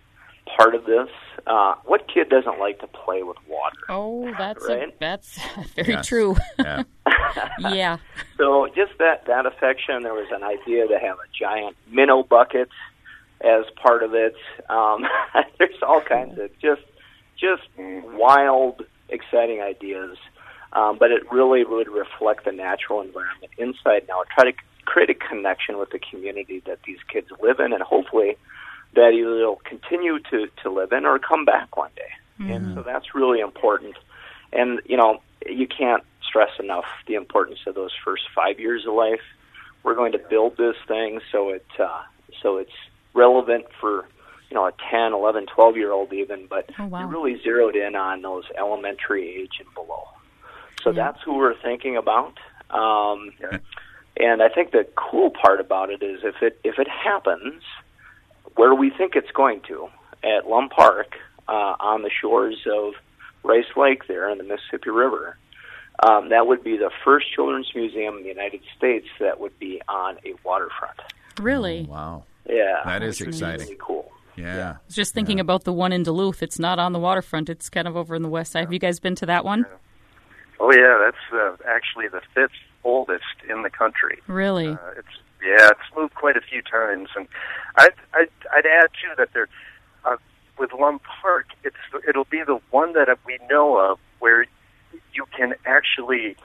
part 0.58 0.76
of 0.76 0.86
this. 0.86 1.10
Uh, 1.48 1.76
what 1.86 2.08
kid 2.14 2.30
doesn't 2.30 2.60
like 2.60 2.80
to 2.80 2.88
play 2.88 3.24
with 3.24 3.38
water? 3.48 3.78
Oh, 3.90 4.34
that's 4.38 4.66
a, 4.68 4.88
that's 5.00 5.40
very 5.76 5.94
Yes. 5.94 6.08
true. 6.08 6.36
Yeah. 6.58 6.84
yeah. 7.60 7.98
So 8.38 8.68
just 8.76 8.92
that 9.00 9.26
that 9.28 9.46
affection. 9.46 10.04
There 10.04 10.14
was 10.14 10.28
an 10.32 10.44
idea 10.44 10.88
to 10.88 11.00
have 11.00 11.18
a 11.18 11.28
giant 11.38 11.76
minnow 11.90 12.24
bucket 12.24 12.70
as 13.42 13.64
part 13.82 14.04
of 14.04 14.14
it. 14.14 14.36
Um, 14.70 15.06
there's 15.58 15.82
all 15.82 16.02
kinds 16.02 16.38
of 16.40 16.50
just 16.60 16.82
just 17.40 17.64
wild, 17.78 18.84
exciting 19.10 19.62
ideas. 19.62 20.18
Um, 20.74 20.98
but 21.00 21.10
it 21.12 21.24
really 21.32 21.64
would 21.64 21.88
reflect 21.88 22.46
the 22.46 22.52
natural 22.52 23.02
environment 23.02 23.52
inside 23.58 24.04
now. 24.08 24.22
Try 24.36 24.52
to 24.52 24.58
create 24.86 25.10
a 25.10 25.16
connection 25.16 25.80
with 25.80 25.90
the 25.90 25.98
community 26.00 26.62
that 26.68 26.80
these 26.86 27.00
kids 27.12 27.28
live 27.42 27.60
in, 27.60 27.74
and 27.74 27.82
hopefully 27.82 28.38
that 28.96 29.10
either 29.14 29.38
they'll 29.38 29.62
continue 29.64 30.20
to 30.32 30.48
to 30.64 30.70
live 30.72 30.92
in 30.92 31.06
or 31.06 31.20
come 31.20 31.46
back 31.46 31.76
one 31.78 31.92
day. 31.96 32.12
And 32.54 32.74
so 32.74 32.84
that's 32.84 33.14
really 33.14 33.40
important. 33.42 33.96
And 34.54 34.82
you 34.86 34.96
know, 34.98 35.22
you 35.46 35.68
can't 35.68 36.04
stress 36.24 36.52
enough 36.60 36.86
the 37.08 37.16
importance 37.16 37.60
of 37.68 37.76
those 37.76 37.92
first 38.06 38.24
five 38.34 38.60
years 38.60 38.86
of 38.88 38.94
life. 38.94 39.22
We're 39.84 39.96
going 39.96 40.14
to 40.14 40.20
build 40.20 40.56
this 40.58 40.76
thing 40.88 41.20
so 41.32 41.50
it 41.50 41.66
uh, 41.80 42.02
so 42.42 42.58
it's 42.58 42.72
relevant 43.14 43.66
for 43.82 44.06
you 44.50 44.56
know 44.56 44.66
a 44.66 44.72
10, 44.90 45.14
11, 45.14 45.48
12 45.54 45.76
year 45.78 45.92
old 45.92 46.14
even, 46.14 46.48
but 46.50 46.70
Oh, 46.80 46.86
wow. 46.86 47.06
we 47.06 47.14
really 47.14 47.42
zeroed 47.44 47.76
in 47.76 47.96
on 47.96 48.22
those 48.22 48.46
elementary 48.58 49.28
age 49.42 49.60
and 49.60 49.72
below. 49.74 50.06
So 50.84 50.92
Yeah. 50.92 51.12
that's 51.12 51.22
who 51.24 51.36
we're 51.36 51.60
thinking 51.62 51.98
about. 51.98 52.38
Um, 52.70 53.32
and 54.18 54.42
I 54.42 54.50
think 54.50 54.72
the 54.72 54.88
cool 54.96 55.30
part 55.32 55.60
about 55.60 55.90
it 55.90 56.02
is 56.04 56.22
if 56.24 56.42
it 56.42 56.60
if 56.64 56.80
it 56.80 56.88
happens 56.88 57.64
where 58.60 58.76
we 58.76 58.90
think 58.90 59.16
it's 59.16 59.32
going 59.32 59.62
to 59.70 59.88
at 60.22 60.50
Lum 60.50 60.68
Park 60.68 61.16
uh, 61.48 61.76
on 61.80 62.02
the 62.02 62.10
shores 62.10 62.58
of 62.70 62.94
Rice 63.42 63.72
Lake 63.78 64.06
there 64.10 64.30
in 64.30 64.38
the 64.38 64.44
Mississippi 64.44 64.90
River. 64.90 65.38
Um, 66.04 66.28
that 66.30 66.46
would 66.46 66.62
be 66.62 66.76
the 66.76 66.92
first 67.06 67.32
children's 67.34 67.72
museum 67.74 68.18
in 68.18 68.24
the 68.24 68.28
United 68.28 68.60
States 68.78 69.08
that 69.22 69.40
would 69.40 69.58
be 69.60 69.82
on 69.88 70.18
a 70.26 70.34
waterfront. 70.44 71.00
Really. 71.40 71.86
Wow. 71.90 72.26
Yeah, 72.50 72.82
That 72.84 73.02
is 73.02 73.22
exciting. 73.22 73.68
Really 73.68 73.80
cool. 73.80 74.12
Yeah. 74.36 74.72
I 74.72 74.86
was 74.86 74.96
just 74.96 75.14
thinking 75.14 75.40
about 75.40 75.64
the 75.64 75.72
one 75.72 75.94
in 75.94 76.04
Duluth. 76.04 76.44
It's 76.44 76.60
not 76.60 76.80
on 76.80 76.92
the 76.92 77.00
waterfront. 77.00 77.50
It's 77.50 77.70
kind 77.70 77.88
of 77.88 77.96
over 77.96 78.14
in 78.14 78.24
the 78.24 78.30
west 78.30 78.52
side. 78.52 78.62
Have 78.62 78.74
you 78.74 78.80
guys 78.80 79.00
been 79.00 79.16
to 79.16 79.26
that 79.28 79.46
one? 79.46 79.66
Oh 80.60 80.74
yeah, 80.74 80.98
that's 81.02 81.34
uh, 81.34 81.56
actually 81.66 82.10
the 82.10 82.22
fifth 82.36 82.52
oldest 82.84 83.24
in 83.50 83.62
the 83.64 83.70
country. 83.70 84.20
Really? 84.28 84.68
Uh, 84.68 84.78
it's 84.98 85.08
yeah, 85.44 85.70
it's 85.70 85.96
moved 85.96 86.16
quite 86.16 86.38
a 86.38 86.42
few 86.42 86.62
times, 86.62 87.10
and 87.16 87.28
I'd 87.76 87.94
I'd, 88.14 88.30
I'd 88.54 88.66
add 88.66 88.90
too 89.02 89.14
that 89.18 89.30
there, 89.34 89.48
uh, 90.06 90.18
with 90.58 90.72
Lum 90.74 91.00
Park, 91.00 91.48
it's 91.64 91.78
it'll 92.08 92.26
be 92.26 92.44
the 92.46 92.60
one 92.72 92.94
that 92.94 93.08
we 93.26 93.40
know 93.50 93.78
of 93.78 94.00
where 94.20 94.46
you 95.14 95.26
can 95.36 95.56
actually 95.66 96.36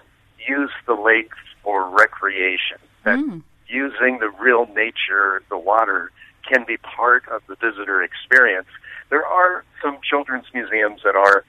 use 0.47 0.71
the 0.87 0.95
lake 0.95 1.33
for 1.63 1.89
recreation. 1.89 2.79
That 3.05 3.19
Mm. 3.19 3.43
using 3.69 4.19
the 4.19 4.31
real 4.31 4.67
nature, 4.75 5.43
the 5.49 5.59
water, 5.59 6.11
can 6.43 6.65
be 6.65 6.77
part 6.79 7.27
of 7.29 7.43
the 7.47 7.57
visitor 7.57 8.03
experience. 8.03 8.69
There 9.11 9.27
are 9.27 9.65
some 9.83 9.99
children's 10.03 10.47
museums 10.53 11.03
that 11.05 11.17
are, 11.17 11.45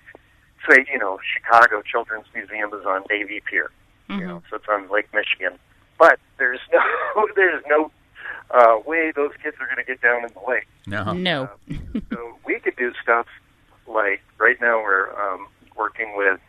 say, 0.70 0.86
you 0.92 0.98
know, 0.98 1.20
Chicago 1.34 1.82
Children's 1.82 2.28
Museum 2.34 2.74
is 2.74 2.86
on 2.86 3.04
Navy 3.10 3.42
Pier 3.42 3.72
you 4.10 4.28
know, 4.28 4.44
so 4.50 4.58
it's 4.58 4.66
on 4.70 4.90
Lake 4.90 5.08
Michigan. 5.14 5.58
But 5.98 6.20
there's 6.46 6.60
no 7.16 7.28
there's 7.36 7.64
no 7.68 7.92
uh, 8.52 8.80
way 8.86 9.12
those 9.16 9.32
kids 9.42 9.58
are 9.60 9.66
going 9.66 9.78
to 9.78 9.84
get 9.84 10.02
down 10.02 10.24
in 10.24 10.32
the 10.34 10.42
lake. 10.48 10.68
No. 10.88 11.14
No. 11.14 11.50
So 12.12 12.38
we 12.46 12.60
could 12.60 12.75
do 12.75 12.94
stuff 13.02 13.28
like 13.88 14.22
right 14.38 14.60
now 14.62 14.82
we're 14.82 15.10
um, 15.20 15.48
working 15.75 16.16
with 16.16 16.40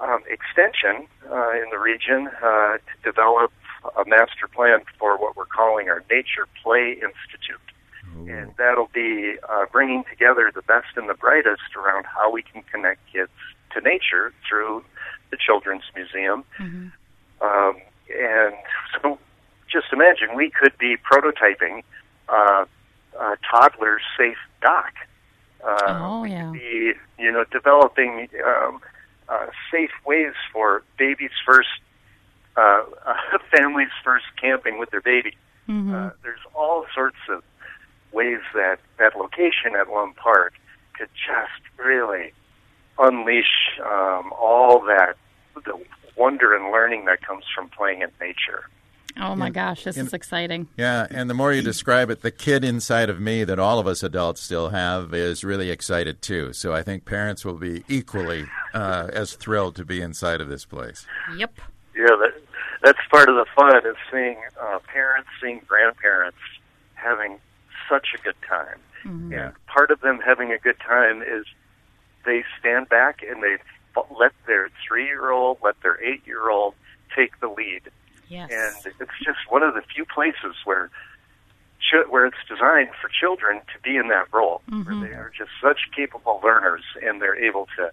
um, 0.00 0.20
Extension 0.28 1.06
uh, 1.30 1.50
in 1.52 1.70
the 1.70 1.78
region 1.78 2.28
uh, 2.42 2.78
to 2.78 2.94
develop 3.04 3.52
a 3.96 4.04
master 4.06 4.48
plan 4.52 4.80
for 4.98 5.16
what 5.16 5.36
we're 5.36 5.46
calling 5.46 5.88
our 5.88 6.04
Nature 6.10 6.46
Play 6.62 6.92
Institute. 6.92 7.60
And 8.28 8.54
that'll 8.56 8.88
be 8.94 9.34
uh, 9.48 9.66
bringing 9.70 10.02
together 10.08 10.50
the 10.54 10.62
best 10.62 10.96
and 10.96 11.08
the 11.08 11.14
brightest 11.14 11.76
around 11.76 12.06
how 12.06 12.30
we 12.30 12.42
can 12.42 12.62
connect 12.72 13.00
kids 13.12 13.30
to 13.74 13.80
nature 13.82 14.32
through 14.48 14.84
the 15.30 15.36
Children's 15.36 15.84
Museum. 15.94 16.42
Mhm. 16.58 16.92
Um, 17.42 17.80
and 18.10 18.54
so 19.02 19.18
just 19.70 19.86
imagine 19.92 20.34
we 20.34 20.50
could 20.50 20.76
be 20.78 20.96
prototyping 20.96 21.82
uh, 22.28 22.64
a 23.18 23.36
toddler 23.50 23.98
safe 24.18 24.38
dock. 24.62 24.92
Uh, 25.64 25.98
Oh, 26.02 26.24
yeah. 26.24 26.50
be, 26.52 26.92
you 27.18 27.32
know, 27.32 27.44
developing 27.50 28.28
um, 28.46 28.80
uh, 29.28 29.46
safe 29.70 29.90
ways 30.04 30.34
for 30.52 30.82
babies' 30.98 31.30
first, 31.44 31.68
uh, 32.56 32.82
families' 33.56 33.88
first 34.04 34.26
camping 34.40 34.78
with 34.78 34.90
their 34.90 35.00
baby. 35.00 35.36
Mhm. 35.68 35.92
Uh, 35.92 36.10
there's 36.22 36.40
all 36.54 36.86
sorts 36.94 37.16
of 37.28 37.42
ways 38.12 38.40
that 38.54 38.78
that 38.98 39.16
location 39.16 39.74
at 39.78 39.88
Lum 39.88 40.14
Park 40.14 40.54
could 40.96 41.08
just 41.14 41.60
really 41.84 42.32
unleash 42.98 43.78
um, 43.80 44.32
all 44.32 44.80
that 44.86 45.16
the 45.54 45.78
wonder 46.16 46.54
and 46.54 46.72
learning 46.72 47.04
that 47.06 47.20
comes 47.22 47.44
from 47.54 47.68
playing 47.68 48.02
in 48.02 48.10
nature. 48.20 48.68
oh 49.18 49.34
my 49.34 49.50
gosh, 49.50 49.84
this 49.84 49.96
in- 49.96 50.06
is 50.06 50.12
exciting. 50.12 50.68
Yeah, 50.76 51.06
and 51.10 51.28
the 51.30 51.34
more 51.34 51.52
you 51.52 51.62
describe 51.62 52.10
it, 52.10 52.22
the 52.22 52.30
kid 52.30 52.64
inside 52.64 53.08
of 53.08 53.20
me 53.20 53.44
that 53.44 53.58
all 53.58 53.78
of 53.78 53.86
us 53.86 54.02
adults 54.02 54.42
still 54.42 54.70
have 54.70 55.14
is 55.14 55.42
really 55.44 55.70
excited 55.70 56.20
too. 56.22 56.52
So 56.52 56.72
I 56.74 56.82
think 56.82 57.04
parents 57.04 57.44
will 57.44 57.58
be 57.58 57.84
equally 57.88 58.44
uh, 58.74 59.08
as 59.12 59.34
thrilled 59.34 59.76
to 59.76 59.84
be 59.84 60.00
inside 60.02 60.40
of 60.40 60.48
this 60.48 60.64
place. 60.64 61.06
Yep. 61.36 61.52
Yeah, 61.96 62.06
that, 62.08 62.34
that's 62.82 62.98
part 63.10 63.28
of 63.30 63.36
the 63.36 63.46
fun 63.56 63.74
is 63.86 63.96
seeing 64.12 64.36
uh, 64.60 64.78
parents, 64.92 65.28
seeing 65.42 65.62
grandparents 65.66 66.36
having 66.94 67.38
such 67.88 68.08
a 68.18 68.22
good 68.22 68.34
time. 68.48 68.78
And 69.08 69.52
part 69.68 69.92
of 69.92 70.00
them 70.00 70.18
having 70.26 70.50
a 70.50 70.58
good 70.58 70.80
time 70.80 71.22
is 71.22 71.46
they 72.24 72.42
stand 72.58 72.88
back 72.88 73.20
and 73.22 73.40
they 73.40 73.54
f- 73.54 73.60
let 74.18 74.32
their 74.46 74.68
three 74.86 75.06
year 75.06 75.30
old, 75.30 75.58
let 75.62 75.80
their 75.82 76.02
eight 76.04 76.26
year 76.26 76.50
old 76.50 76.74
take 77.14 77.38
the 77.40 77.48
lead 77.48 77.82
Yes. 78.28 78.50
And 78.50 78.94
it's 79.00 79.10
just 79.24 79.38
one 79.48 79.62
of 79.62 79.74
the 79.74 79.82
few 79.82 80.04
places 80.04 80.56
where 80.64 80.90
where 82.10 82.26
it's 82.26 82.36
designed 82.48 82.88
for 83.00 83.08
children 83.08 83.60
to 83.72 83.80
be 83.84 83.96
in 83.96 84.08
that 84.08 84.26
role, 84.32 84.60
Mm-hmm. 84.68 85.00
where 85.00 85.08
they 85.08 85.14
are 85.14 85.30
just 85.36 85.50
such 85.62 85.78
capable 85.94 86.40
learners 86.42 86.82
and 87.02 87.22
they're 87.22 87.36
able 87.36 87.68
to 87.76 87.90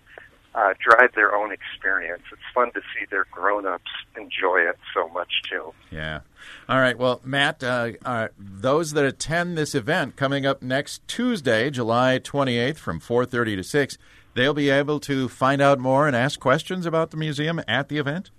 uh, 0.55 0.74
drive 0.79 1.13
their 1.13 1.36
own 1.36 1.51
experience. 1.51 2.24
It's 2.31 2.41
fun 2.55 2.72
to 2.74 2.81
see 2.81 3.05
their 3.12 3.25
grown-ups 3.31 3.91
enjoy 4.17 4.62
it 4.62 4.79
so 4.95 5.07
much 5.10 5.31
too. 5.48 5.74
Yeah. 5.91 6.22
All 6.67 6.79
right. 6.79 6.98
Well, 6.98 7.22
Matt, 7.24 7.63
uh, 7.63 7.91
uh, 8.03 8.29
those 8.39 8.93
that 8.93 9.05
attend 9.05 9.57
this 9.57 9.75
event 9.75 10.15
coming 10.15 10.45
up 10.48 10.63
next 10.63 11.07
Tuesday, 11.07 11.69
July 11.69 12.17
28th 12.19 12.77
from 12.77 13.00
4:30 13.00 13.57
to 13.57 13.63
6, 13.63 13.98
they'll 14.33 14.53
be 14.53 14.69
able 14.69 14.99
to 15.01 15.29
find 15.29 15.61
out 15.61 15.79
more 15.79 16.07
and 16.07 16.15
ask 16.15 16.39
questions 16.39 16.85
about 16.85 17.11
the 17.11 17.17
museum 17.17 17.61
at 17.67 17.89
the 17.89 17.97
event. 17.97 18.31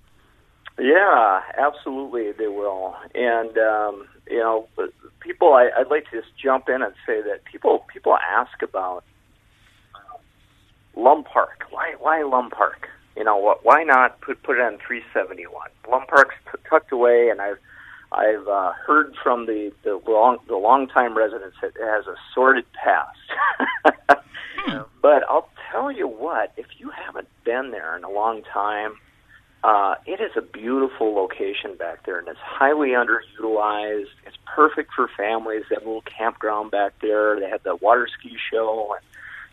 Yeah, 0.78 1.40
absolutely, 1.56 2.32
they 2.32 2.48
will. 2.48 2.96
And 3.14 3.56
um, 3.58 4.08
you 4.28 4.38
know, 4.38 4.68
people, 5.20 5.54
I, 5.54 5.70
I'd 5.76 5.88
like 5.88 6.10
to 6.10 6.20
just 6.20 6.36
jump 6.36 6.68
in 6.68 6.82
and 6.82 6.92
say 7.06 7.22
that 7.22 7.44
people 7.44 7.84
people 7.92 8.16
ask 8.16 8.62
about 8.62 9.04
Lum 10.96 11.24
Park. 11.24 11.64
Why 11.70 11.94
why 11.98 12.22
Lum 12.22 12.50
Park? 12.50 12.88
You 13.16 13.22
know, 13.22 13.36
what? 13.36 13.64
Why 13.64 13.84
not 13.84 14.20
put 14.20 14.42
put 14.42 14.56
it 14.58 14.62
on 14.62 14.78
371? 14.78 15.70
Lum 15.88 16.06
Park's 16.08 16.34
t- 16.50 16.58
tucked 16.68 16.90
away, 16.90 17.28
and 17.30 17.40
I've 17.40 17.58
I've 18.10 18.48
uh, 18.48 18.72
heard 18.72 19.14
from 19.22 19.46
the 19.46 19.70
the 19.84 20.00
long 20.08 20.38
the 20.48 20.56
longtime 20.56 21.16
residents 21.16 21.56
that 21.62 21.76
it 21.76 21.84
has 21.84 22.06
a 22.08 22.16
sordid 22.34 22.64
past. 22.72 23.18
But 25.04 25.22
I'll 25.28 25.48
tell 25.75 25.90
you 25.90 26.07
what, 26.07 26.52
if 26.57 26.66
you 26.78 26.90
haven't 26.90 27.28
been 27.45 27.73
there 27.73 27.97
in 27.97 28.04
a 28.04 28.11
long 28.11 28.43
time, 28.43 28.93
uh, 29.64 29.97
it 30.07 30.21
is 30.21 30.31
a 30.37 30.43
beautiful 30.43 31.14
location 31.14 31.75
back 31.76 32.04
there, 32.07 32.19
and 32.19 32.28
it's 32.28 32.38
highly 32.40 32.90
underutilized. 32.90 34.12
It's 34.26 34.37
perfect 34.47 34.93
for 34.95 35.09
families. 35.16 35.64
They 35.69 35.76
have 35.76 35.83
a 35.83 35.87
little 35.87 36.02
campground 36.02 36.71
back 36.71 36.93
there. 37.00 37.40
They 37.40 37.49
had 37.49 37.64
the 37.64 37.75
water 37.76 38.07
ski 38.07 38.37
show, 38.52 38.95
and 38.95 39.04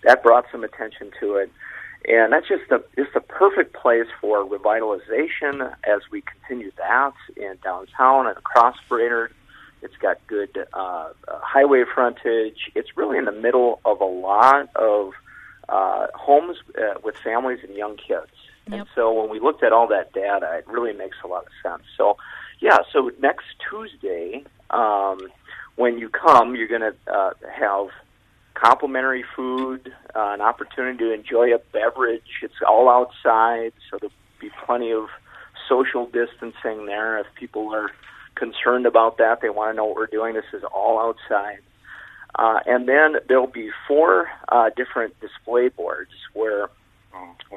that 0.04 0.22
brought 0.22 0.46
some 0.52 0.64
attention 0.64 1.12
to 1.22 1.36
it. 1.36 1.52
And 2.08 2.34
that's 2.34 2.48
just 2.48 2.64
the 2.70 2.84
it's 2.98 3.14
the 3.14 3.22
perfect 3.22 3.74
place 3.74 4.08
for 4.20 4.44
revitalization 4.44 5.72
as 5.84 6.02
we 6.12 6.22
continue 6.22 6.72
that 6.78 7.14
in 7.38 7.58
downtown 7.64 8.28
and 8.28 8.38
across 8.38 8.76
Brainerd. 8.90 9.34
It's 9.84 9.96
got 9.98 10.18
good 10.28 10.68
uh, 10.74 11.10
highway 11.28 11.84
frontage. 11.94 12.72
It's 12.76 12.90
really 12.98 13.18
in 13.18 13.26
the 13.26 13.32
middle 13.32 13.80
of 13.86 14.02
a 14.02 14.06
lot 14.06 14.70
of 14.76 15.14
uh, 15.72 16.08
homes 16.14 16.58
uh, 16.78 17.00
with 17.04 17.16
families 17.18 17.60
and 17.64 17.76
young 17.76 17.98
kids. 17.98 18.32
And 18.68 18.86
so 18.96 19.12
when 19.12 19.30
we 19.30 19.40
looked 19.40 19.64
at 19.64 19.74
all 19.74 19.88
that 19.88 20.14
data, 20.14 20.50
it 20.58 20.68
really 20.68 20.94
makes 20.94 21.18
a 21.24 21.28
lot 21.28 21.46
of 21.46 21.52
sense. 21.64 21.84
So, 21.98 22.18
yeah, 22.60 22.78
so 22.94 23.12
next 23.20 23.46
Tuesday, 23.70 24.46
um, 24.70 25.20
when 25.76 25.98
you 25.98 26.10
come, 26.10 26.56
you're 26.56 26.68
going 26.68 26.82
to 26.82 26.96
uh, 27.12 27.32
have 27.54 27.88
complimentary 28.54 29.26
food, 29.36 29.92
uh, 30.16 30.32
an 30.34 30.42
opportunity 30.42 30.98
to 31.00 31.14
enjoy 31.14 31.54
a 31.54 31.60
beverage. 31.74 32.40
It's 32.44 32.54
all 32.68 32.88
outside, 32.88 33.74
so 33.90 33.98
there'll 34.00 34.14
be 34.40 34.52
plenty 34.66 34.92
of 34.92 35.08
social 35.68 36.06
distancing 36.06 36.86
there. 36.86 37.18
If 37.18 37.28
people 37.36 37.74
are 37.74 37.90
concerned 38.36 38.86
about 38.86 39.18
that, 39.18 39.42
they 39.42 39.50
want 39.50 39.72
to 39.72 39.76
know 39.76 39.86
what 39.86 39.96
we're 39.96 40.08
doing. 40.08 40.36
This 40.36 40.46
is 40.54 40.64
all 40.64 41.00
outside. 41.00 41.60
Uh, 42.36 42.60
and 42.66 42.88
then 42.88 43.16
there'll 43.28 43.48
be 43.48 43.70
four 43.88 44.30
uh, 44.50 44.70
different 44.76 45.20
display 45.20 45.70
boards 45.70 46.12
where 46.34 46.70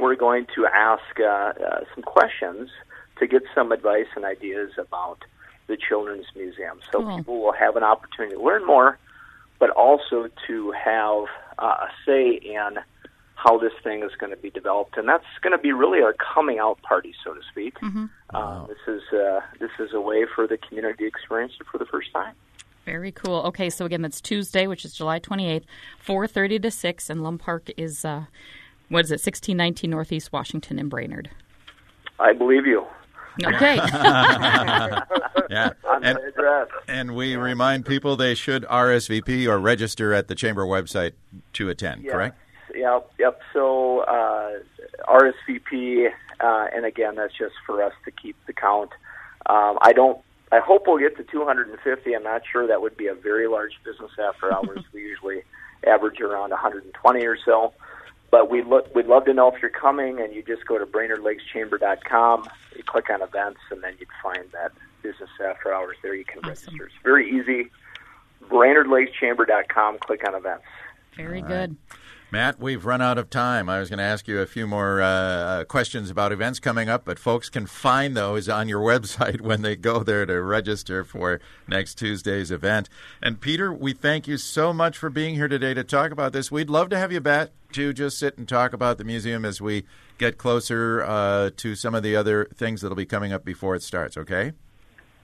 we're 0.00 0.16
going 0.16 0.46
to 0.54 0.66
ask 0.66 1.20
uh, 1.20 1.24
uh, 1.24 1.84
some 1.94 2.02
questions 2.02 2.70
to 3.18 3.26
get 3.26 3.42
some 3.54 3.70
advice 3.72 4.06
and 4.16 4.24
ideas 4.24 4.72
about 4.78 5.18
the 5.66 5.76
Children's 5.76 6.26
Museum. 6.34 6.80
So 6.90 7.00
Cool. 7.00 7.16
people 7.18 7.40
will 7.40 7.52
have 7.52 7.76
an 7.76 7.84
opportunity 7.84 8.36
to 8.36 8.42
learn 8.42 8.66
more, 8.66 8.98
but 9.58 9.70
also 9.70 10.28
to 10.48 10.72
have 10.72 11.24
uh, 11.58 11.86
a 11.86 11.88
say 12.04 12.32
in 12.32 12.78
how 13.36 13.58
this 13.58 13.72
thing 13.82 14.02
is 14.02 14.10
going 14.18 14.30
to 14.30 14.36
be 14.36 14.50
developed, 14.50 14.96
and 14.96 15.08
that's 15.08 15.24
going 15.42 15.52
to 15.52 15.58
be 15.62 15.72
really 15.72 16.00
our 16.02 16.14
coming 16.14 16.58
out 16.58 16.80
party, 16.82 17.14
so 17.22 17.34
to 17.34 17.40
speak. 17.50 17.76
Uh, 18.30 18.66
this 18.66 18.78
is 18.88 19.02
uh, 19.12 19.40
this 19.60 19.70
is 19.78 19.92
a 19.92 20.00
way 20.00 20.24
for 20.34 20.46
the 20.46 20.56
community 20.56 21.04
to 21.04 21.06
experience 21.06 21.52
it 21.60 21.66
for 21.70 21.78
the 21.78 21.86
first 21.86 22.12
time. 22.12 22.34
Very 22.84 23.12
cool. 23.12 23.42
Okay, 23.46 23.70
so 23.70 23.84
again, 23.86 24.02
that's 24.02 24.20
Tuesday, 24.20 24.66
which 24.66 24.84
is 24.84 24.94
July 24.94 25.18
28th, 25.20 25.64
4.30 26.04 26.62
to 26.62 26.70
6, 26.70 27.10
and 27.10 27.22
Lum 27.22 27.38
Park 27.38 27.70
is, 27.76 28.04
uh, 28.04 28.24
what 28.88 29.04
is 29.04 29.10
it, 29.10 29.14
1619 29.14 29.90
Northeast 29.90 30.32
Washington 30.32 30.78
in 30.78 30.88
Brainerd. 30.88 31.30
I 32.20 32.32
believe 32.32 32.66
you. 32.66 32.86
Okay. 33.42 33.78
Yeah. 35.50 35.70
And, 36.02 36.18
and 36.88 37.14
we 37.14 37.36
remind 37.36 37.84
people 37.84 38.16
they 38.16 38.34
should 38.34 38.64
RSVP 38.64 39.46
or 39.46 39.58
register 39.58 40.14
at 40.14 40.28
the 40.28 40.34
chamber 40.34 40.64
website 40.64 41.12
to 41.54 41.68
attend, 41.68 42.02
Yes. 42.02 42.12
correct? 42.12 42.38
Yep, 42.74 43.10
yep. 43.18 43.40
So 43.52 44.00
uh, 44.00 44.52
RSVP, 45.06 46.08
uh, 46.40 46.66
and 46.74 46.84
again, 46.84 47.14
that's 47.16 47.34
just 47.36 47.54
for 47.66 47.82
us 47.82 47.92
to 48.04 48.10
keep 48.10 48.36
the 48.46 48.52
count. 48.52 48.90
Um, 49.46 49.78
I 49.82 49.92
don't. 49.92 50.18
I 50.52 50.60
hope 50.60 50.84
we'll 50.86 50.98
get 50.98 51.16
to 51.16 51.24
250. 51.24 52.14
I'm 52.14 52.22
not 52.22 52.42
sure 52.50 52.66
that 52.66 52.80
would 52.80 52.96
be 52.96 53.06
a 53.06 53.14
very 53.14 53.48
large 53.48 53.72
business 53.84 54.12
after 54.18 54.52
hours. 54.52 54.84
we 54.92 55.00
usually 55.00 55.42
average 55.86 56.20
around 56.20 56.50
120 56.50 57.26
or 57.26 57.36
so. 57.44 57.72
But 58.30 58.50
we'd 58.50 58.66
look, 58.66 58.92
we'd 58.94 59.06
love 59.06 59.26
to 59.26 59.34
know 59.34 59.48
if 59.52 59.62
you're 59.62 59.70
coming, 59.70 60.20
and 60.20 60.34
you 60.34 60.42
just 60.42 60.66
go 60.66 60.76
to 60.76 60.86
BrainerdLakesChamber.com. 60.86 62.48
You 62.76 62.82
click 62.82 63.08
on 63.10 63.22
events, 63.22 63.60
and 63.70 63.82
then 63.82 63.94
you'd 64.00 64.08
find 64.22 64.44
that 64.52 64.72
business 65.02 65.30
after 65.44 65.72
hours 65.72 65.96
there. 66.02 66.14
You 66.14 66.24
can 66.24 66.38
Awesome. 66.38 66.50
register. 66.50 66.86
It's 66.86 66.94
very 67.04 67.30
easy. 67.30 67.70
BrainerdLakesChamber.com. 68.48 69.98
Click 69.98 70.26
on 70.26 70.34
events. 70.34 70.64
Very 71.16 71.42
good. 71.42 71.76
Matt, 72.34 72.58
we've 72.58 72.84
run 72.84 73.00
out 73.00 73.16
of 73.16 73.30
time. 73.30 73.68
I 73.68 73.78
was 73.78 73.88
going 73.88 73.98
to 73.98 74.04
ask 74.04 74.26
you 74.26 74.40
a 74.40 74.46
few 74.46 74.66
more 74.66 75.00
uh, 75.00 75.62
questions 75.68 76.10
about 76.10 76.32
events 76.32 76.58
coming 76.58 76.88
up, 76.88 77.04
but 77.04 77.16
folks 77.16 77.48
can 77.48 77.64
find 77.64 78.16
those 78.16 78.48
on 78.48 78.68
your 78.68 78.80
website 78.92 79.40
when 79.40 79.62
they 79.62 79.76
go 79.76 80.02
there 80.02 80.26
to 80.26 80.42
register 80.42 81.04
for 81.04 81.40
next 81.68 81.94
Tuesday's 81.94 82.50
event. 82.50 82.88
And 83.22 83.40
Peter, 83.40 83.72
we 83.72 83.92
thank 83.92 84.26
you 84.26 84.36
so 84.36 84.72
much 84.72 84.98
for 84.98 85.10
being 85.10 85.36
here 85.36 85.46
today 85.46 85.74
to 85.74 85.84
talk 85.84 86.10
about 86.10 86.32
this. 86.32 86.50
We'd 86.50 86.68
love 86.68 86.88
to 86.88 86.98
have 86.98 87.12
you 87.12 87.20
back 87.20 87.50
to 87.74 87.92
just 87.92 88.18
sit 88.18 88.36
and 88.36 88.48
talk 88.48 88.72
about 88.72 88.98
the 88.98 89.04
museum 89.04 89.44
as 89.44 89.60
we 89.60 89.84
get 90.18 90.36
closer 90.36 91.04
uh, 91.04 91.50
to 91.58 91.76
some 91.76 91.94
of 91.94 92.02
the 92.02 92.16
other 92.16 92.46
things 92.46 92.80
that'll 92.80 92.96
be 92.96 93.06
coming 93.06 93.32
up 93.32 93.44
before 93.44 93.76
it 93.76 93.82
starts, 93.84 94.16
okay? 94.16 94.54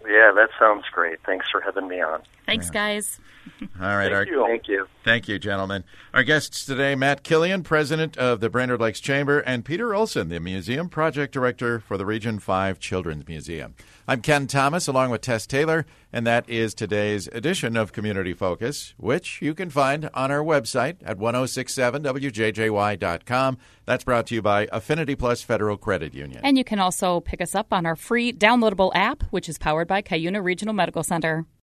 Yeah, 0.06 0.32
that 0.34 0.48
sounds 0.58 0.84
great. 0.92 1.18
Thanks 1.26 1.46
for 1.50 1.60
having 1.60 1.86
me 1.88 2.00
on. 2.00 2.22
Thanks, 2.46 2.70
guys. 2.70 3.20
All 3.60 3.68
right. 3.96 4.10
Thank 4.10 4.14
our, 4.14 4.26
you. 4.26 4.46
Thank 4.46 4.68
you. 4.68 4.86
Thank 5.04 5.28
you, 5.28 5.38
gentlemen. 5.38 5.84
Our 6.14 6.22
guests 6.22 6.64
today, 6.64 6.94
Matt 6.94 7.22
Killian, 7.22 7.62
president 7.62 8.16
of 8.16 8.40
the 8.40 8.48
Brainerd 8.48 8.80
Lakes 8.80 9.00
Chamber, 9.00 9.40
and 9.40 9.64
Peter 9.64 9.94
Olson, 9.94 10.28
the 10.28 10.40
museum 10.40 10.88
project 10.88 11.32
director 11.34 11.80
for 11.80 11.98
the 11.98 12.06
Region 12.06 12.38
5 12.38 12.78
Children's 12.78 13.28
Museum. 13.28 13.74
I'm 14.08 14.22
Ken 14.22 14.46
Thomas, 14.46 14.88
along 14.88 15.10
with 15.10 15.20
Tess 15.20 15.46
Taylor, 15.46 15.86
and 16.12 16.26
that 16.26 16.48
is 16.48 16.74
today's 16.74 17.28
edition 17.28 17.76
of 17.76 17.92
Community 17.92 18.32
Focus, 18.32 18.94
which 18.96 19.40
you 19.40 19.54
can 19.54 19.70
find 19.70 20.10
on 20.14 20.30
our 20.30 20.42
website 20.42 20.96
at 21.04 21.18
1067wjjy.com. 21.18 23.58
That's 23.86 24.04
brought 24.04 24.26
to 24.28 24.34
you 24.34 24.42
by 24.42 24.68
Affinity 24.72 25.14
Plus 25.14 25.42
Federal 25.42 25.76
Credit 25.76 26.14
Union. 26.14 26.40
And 26.44 26.58
you 26.58 26.64
can 26.64 26.78
also 26.78 27.20
pick 27.20 27.40
us 27.40 27.54
up 27.54 27.72
on 27.72 27.86
our 27.86 27.96
free 27.96 28.32
downloadable 28.32 28.92
app, 28.94 29.22
which 29.30 29.48
is 29.48 29.58
powered 29.58 29.88
by 29.88 30.02
Cuyuna 30.02 30.42
Regional 30.42 30.74
Medical 30.74 31.02
Center. 31.02 31.46